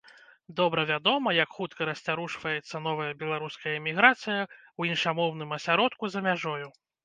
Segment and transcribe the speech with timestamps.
[0.59, 6.67] Добра вядома, як хутка расцярушваецца новая беларуская эміграцыя ў іншамоўным асяродку за мяжою.